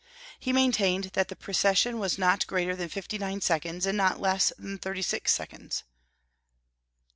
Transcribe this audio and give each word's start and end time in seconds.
He 0.39 0.51
maintained 0.51 1.11
that 1.13 1.27
the 1.27 1.35
precession 1.35 1.99
was 1.99 2.17
not 2.17 2.47
greater 2.47 2.75
than 2.75 2.89
fifty 2.89 3.19
nine 3.19 3.39
seconds, 3.39 3.85
and 3.85 3.95
not 3.95 4.19
less 4.19 4.51
than 4.57 4.79
thirty 4.79 5.03
six 5.03 5.31
seconds. 5.31 5.83